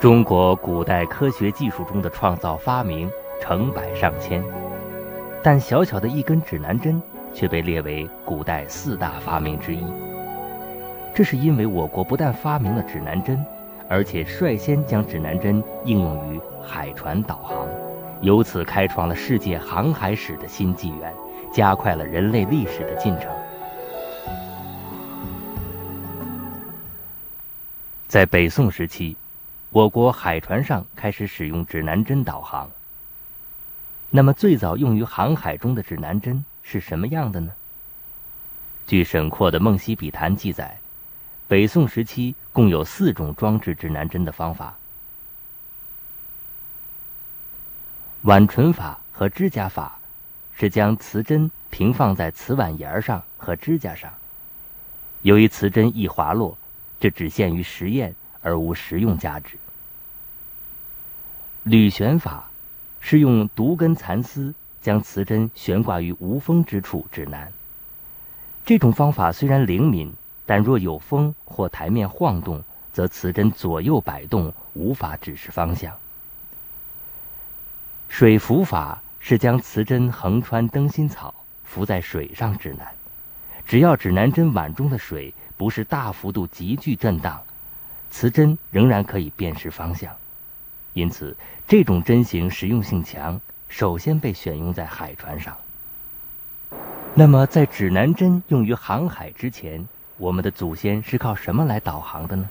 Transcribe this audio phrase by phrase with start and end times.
[0.00, 4.42] 中国古代科学技术中的创造发明成百上千，
[5.42, 7.02] 但小小的一根指南针
[7.34, 9.84] 却被列为古代四大发明之一。
[11.14, 13.44] 这是因为我国不但发明了指南针，
[13.90, 17.68] 而且率先将指南针应用于海船导航，
[18.22, 21.12] 由此开创了世界航海史的新纪元，
[21.52, 23.30] 加快了人类历史的进程。
[28.08, 29.14] 在北宋时期。
[29.72, 32.68] 我国海船上开始使用指南针导航。
[34.10, 37.52] 那么，最早用于航海中的指南针是什么样的呢？
[38.84, 40.76] 据沈括的《梦溪笔谈》记载，
[41.46, 44.76] 北宋时期共有四种装置指南针的方法：
[48.22, 50.00] 挽唇法和指甲法，
[50.52, 54.12] 是将瓷针平放在瓷碗沿上和指甲上。
[55.22, 56.58] 由于瓷针易滑落，
[56.98, 58.12] 这只限于实验。
[58.42, 59.58] 而无实用价值。
[61.62, 62.50] 铝悬法
[63.00, 67.52] 是用独根蚕丝将磁针悬挂于无风之处指南。
[68.64, 70.12] 这种方法虽然灵敏，
[70.46, 75.94] 但若有风或台面晃动，则磁针左右摆动，无法指示方向。
[78.08, 82.86] 水浮法是将磁针横穿灯芯草，浮在水上指南。
[83.66, 87.42] 只要指南针碗中的水不是大幅度急剧震荡。
[88.10, 90.16] 磁针仍然可以辨识方向，
[90.92, 95.56] 因此这种针型实用性强，首先被选用在海船上。
[97.14, 102.48] 那么，在指南针用于航海之前，我们的祖先是靠什么来导航的呢？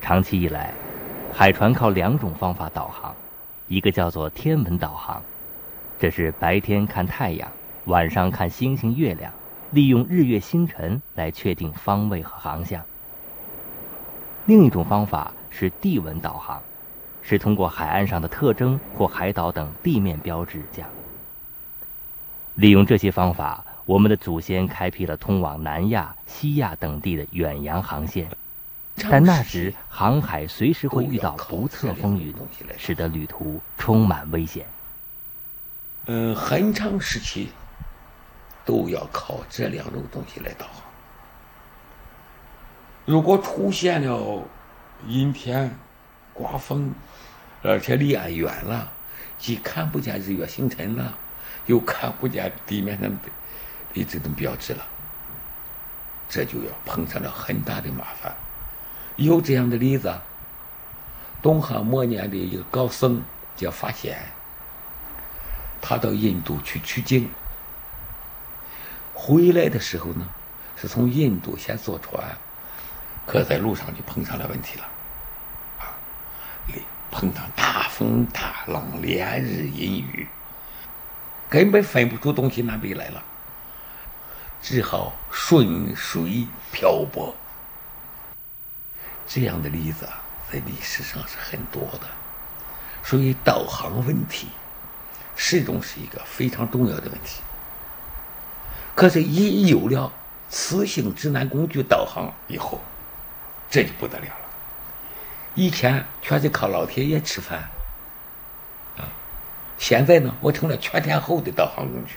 [0.00, 0.72] 长期以来，
[1.32, 3.14] 海船靠两种方法导航，
[3.68, 5.22] 一个叫做天文导航，
[5.98, 7.50] 这是白天看太阳，
[7.84, 9.32] 晚上看星星月亮，
[9.70, 12.84] 利用日月星辰来确定方位和航向。
[14.46, 16.60] 另一种方法是地文导航，
[17.22, 20.88] 是通过海岸上的特征或海岛等地面标志讲。
[22.56, 28.28] 利用这些方法，我们的祖先开辟了通往南亚、西亚等地的远洋航线。
[29.10, 32.34] 但那时航海随时会遇到不测风云，
[32.76, 34.66] 使得旅途充满危险。
[36.06, 37.48] 嗯，很长时期
[38.66, 40.91] 都要靠这两种东西来导航。
[43.04, 44.42] 如果出现了
[45.08, 45.76] 阴天、
[46.32, 46.94] 刮风，
[47.62, 48.92] 而且离岸远了，
[49.38, 51.18] 既看不见日月星辰了，
[51.66, 53.28] 又看不见地面上的
[53.92, 54.86] 的这种标志了，
[56.28, 58.32] 这就要碰上了很大的麻烦。
[59.16, 60.16] 有这样的例子，
[61.42, 63.20] 东汉末年的一个高僧
[63.56, 64.16] 叫法显，
[65.80, 67.28] 他到印度去取经，
[69.12, 70.28] 回来的时候呢，
[70.76, 72.24] 是从印度先坐船。
[73.26, 74.84] 可在路上就碰上了问题了，
[75.78, 75.94] 啊，
[77.10, 80.26] 碰上大风大浪，连日阴雨，
[81.48, 83.22] 根本分不出东西南北来了，
[84.60, 87.34] 只好顺水漂泊。
[89.26, 90.08] 这样的例子
[90.50, 92.06] 在历史上是很多的，
[93.02, 94.48] 所以导航问题
[95.36, 97.40] 始终是一个非常重要的问题。
[98.94, 100.12] 可是，一有了
[100.50, 102.78] 磁性指南工具导航以后，
[103.72, 104.46] 这就不得了了。
[105.54, 107.58] 以前全是靠老天爷吃饭，
[108.98, 109.08] 啊，
[109.78, 112.16] 现在呢，我成了全天候的导航工具。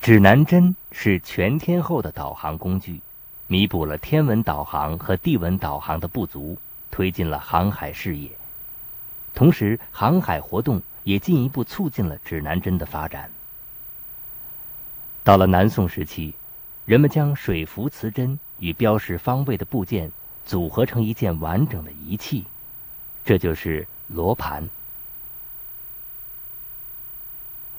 [0.00, 2.98] 指南针是全天候的导航工具，
[3.46, 6.56] 弥补了天文导航和地文导航的不足，
[6.90, 8.30] 推进了航海事业。
[9.34, 13.30] 同时，航海活动也进一步促进了指南针的发展。
[15.22, 16.34] 到了南宋时期。
[16.84, 20.12] 人们将水浮磁针与标识方位的部件
[20.44, 22.44] 组合成一件完整的仪器，
[23.24, 24.68] 这就是罗盘。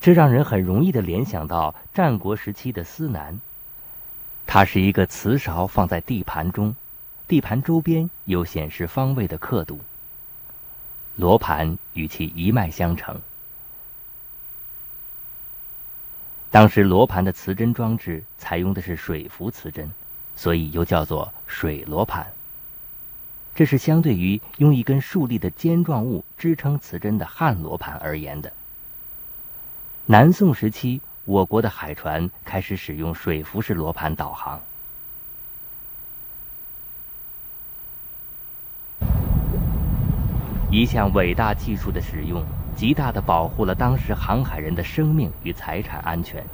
[0.00, 3.38] 这让人很容易的联想到战国时期的司南，
[4.46, 6.74] 它是一个瓷勺放在地盘中，
[7.28, 9.80] 地盘周边有显示方位的刻度。
[11.16, 13.20] 罗盘与其一脉相承。
[16.56, 19.90] 当时罗盘的磁针装置采用的是水浮磁针，
[20.34, 22.26] 所以又叫做水罗盘。
[23.54, 28.50] 这是相对于用一根竖立的尖状物支撑磁针的旱罗盘而言的。
[30.06, 34.58] 南宋时期，我国的海船开始使用水浮式罗盘导航。
[40.70, 42.42] 一项伟大技术的使用。
[42.76, 46.44] 极大的保护了当时航海人的生命与财产安全，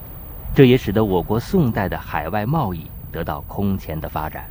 [0.54, 4.48] 这也使得我国宋代的海外贸易得到空前的发展。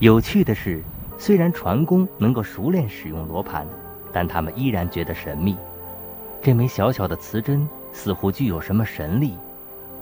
[0.00, 0.82] 有趣的是，
[1.16, 3.64] 虽然船工能够熟练使用罗盘，
[4.12, 5.56] 但他们依然觉得神秘。
[6.42, 9.38] 这枚小小的磁针似乎具有什么神力，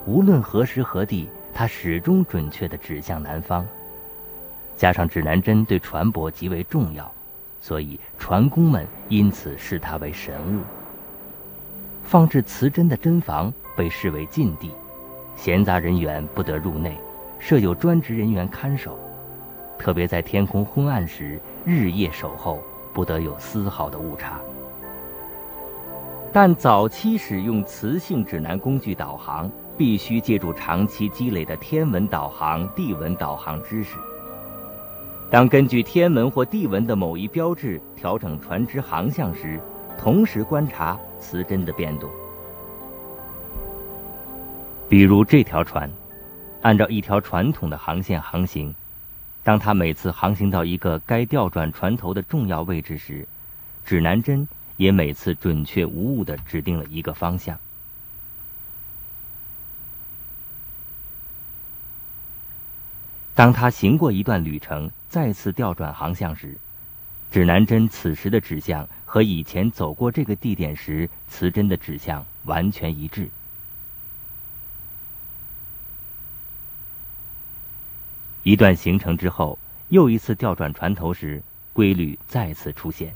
[0.06, 3.66] 无论何时何地，它始终准确地指向南方。
[4.74, 7.12] 加上指南针对船舶极为重要，
[7.60, 10.62] 所以船工们因此视它为神物。
[12.02, 14.72] 放置磁针的针房被视为禁地，
[15.36, 16.98] 闲杂人员不得入内，
[17.38, 18.98] 设有专职人员看守。
[19.78, 22.62] 特别在天空昏暗时，日夜守候，
[22.92, 24.40] 不得有丝毫的误差。
[26.32, 33.96] 但早期使用磁性指南工具导航，必须借助长期积累的天文导航、地文导航知识。
[35.30, 39.60] 当根据天文或地文的某一标志调整船只航向时，
[39.96, 42.10] 同时观察磁针的变动。
[44.88, 45.88] 比如这条船，
[46.62, 48.74] 按照一条传统的航线航行，
[49.44, 53.24] 当它每次航行到一个该调转船头的重要位置时，
[53.84, 57.56] 指南针也每次准确无误地指定了一个方向。
[63.32, 66.56] 当他行过一段旅程，再次调转航向时，
[67.32, 73.28] 指南针此时的指向和以前走过这个地点时磁针的指向完全一致。
[78.44, 79.58] 一段行程之后，
[79.88, 81.42] 又一次调转船头时，
[81.72, 83.12] 规律再次出现。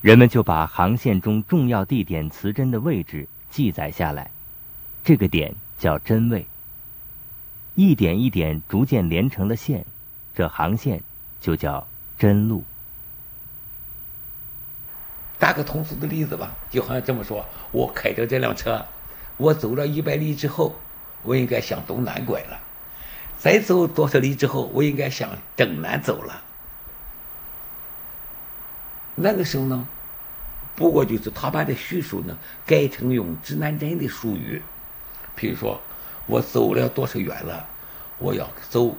[0.00, 4.30] 人们就把航线中重要地点磁针的位置记载下来。
[5.02, 6.46] 这个点叫针位，
[7.74, 9.84] 一点一点逐渐连成了线，
[10.34, 11.02] 这航线
[11.40, 11.86] 就叫
[12.18, 12.62] 真路。
[15.38, 18.86] 打个通俗的例子吧，就好像这么说：我开着这辆车，
[19.36, 20.76] 我走了一百里之后，
[21.22, 22.58] 我应该向东南拐了；
[23.36, 26.42] 再走多少里之后，我应该向正南走了。
[29.16, 29.86] 那个时候呢，
[30.76, 34.62] 不过就是他把这叙述呢改成用指南针的术语。
[35.34, 35.80] 比如说，
[36.26, 37.66] 我走了多少远了？
[38.18, 38.96] 我要走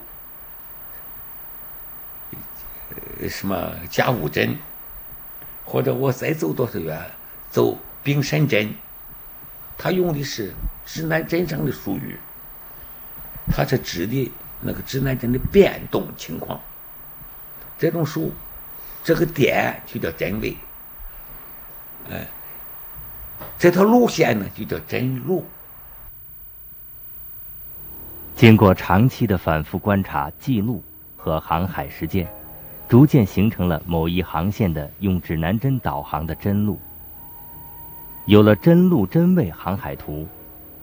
[3.30, 4.57] 什么甲午针，
[5.63, 7.12] 或者我再走多少远，
[7.50, 8.74] 走丙申针。
[9.77, 10.54] 他用的是
[10.86, 12.19] 指南针上的术语，
[13.51, 14.31] 他是指的
[14.62, 16.60] 那个指南针的变动情况。
[17.77, 18.33] 这种数，
[19.04, 20.57] 这个点就叫针位，
[22.10, 22.27] 哎，
[23.57, 25.45] 这条路线呢就叫针路。
[28.36, 30.84] 经过长期的反复观察、记录
[31.16, 32.28] 和航海实践，
[32.86, 36.78] 逐渐形成了某一航线的用指南针导航的针路。
[38.26, 40.28] 有了针路针位航海图，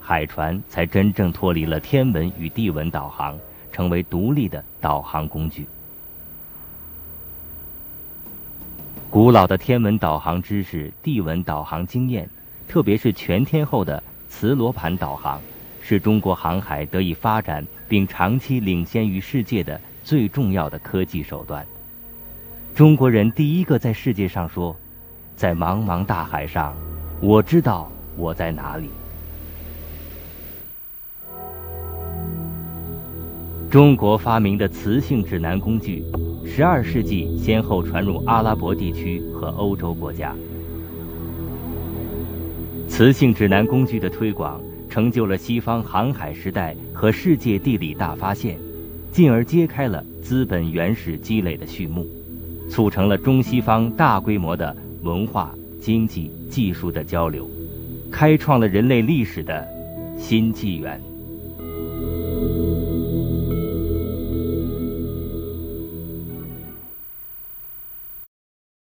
[0.01, 3.39] 海船才真正脱离了天文与地文导航，
[3.71, 5.69] 成为独立的导航工具。
[9.11, 12.27] 古老的天文导航知识、地文导航经验，
[12.67, 15.39] 特别是全天候的磁罗盘导航。
[15.84, 21.67] 是中国航海得以发展并长期领先于世界的最重要的科技手段。
[22.73, 24.75] 中国人第一个在世界上说
[25.34, 26.75] ：“在茫茫大海上，
[27.20, 28.89] 我知道我在哪里。”
[33.69, 36.05] 中国发明的磁性指南工具，
[36.46, 40.34] 十二世纪先后传入阿拉伯地区和欧洲国家。
[42.86, 44.60] 磁性指南工具的推广。
[44.93, 48.58] 成就了西方航海时代和世界地理大发现，
[49.11, 52.06] 进而揭开了资本原始积累的序幕，
[52.69, 57.49] 促成了中西方大规模的文化、经济、技术的交流，
[58.11, 59.67] 开创了人类历史的
[60.19, 61.01] 新纪元。